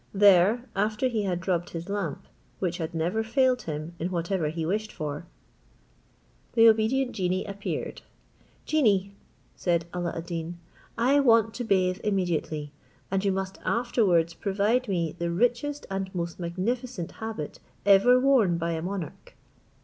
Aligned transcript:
There, 0.15 0.67
after 0.75 1.07
he 1.07 1.25
had 1.25 1.47
rubbed 1.47 1.69
his 1.69 1.87
lamp, 1.87 2.25
which 2.57 2.79
had 2.79 2.95
never 2.95 3.21
failed 3.21 3.61
him 3.61 3.93
in 3.99 4.09
whatever 4.09 4.49
he 4.49 4.65
wished 4.65 4.91
for, 4.91 5.27
the 6.53 6.67
obedient 6.67 7.11
genie 7.11 7.45
appeared. 7.45 8.01
"Genie," 8.65 9.13
said 9.55 9.85
Alla 9.93 10.13
ad 10.17 10.25
Deen, 10.25 10.57
"I 10.97 11.19
want 11.19 11.53
to 11.53 11.63
bathe 11.63 11.99
immediately, 12.03 12.71
and 13.11 13.23
you 13.23 13.31
must 13.31 13.59
afterwards 13.63 14.33
provide 14.33 14.87
me 14.87 15.15
the 15.19 15.29
richest 15.29 15.85
and 15.91 16.09
most 16.15 16.39
magnificent 16.39 17.11
habit 17.11 17.59
ever 17.85 18.19
worn 18.19 18.57
by 18.57 18.71
a 18.71 18.81
monarch." 18.81 19.35